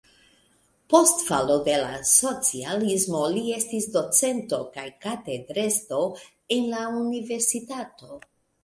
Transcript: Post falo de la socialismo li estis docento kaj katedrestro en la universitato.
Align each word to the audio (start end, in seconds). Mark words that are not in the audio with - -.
Post 0.93 1.19
falo 1.25 1.57
de 1.67 1.75
la 1.81 1.99
socialismo 2.13 3.21
li 3.35 3.45
estis 3.59 3.89
docento 3.99 4.63
kaj 4.79 4.87
katedrestro 5.07 6.05
en 6.59 6.69
la 6.77 6.85
universitato. 7.07 8.15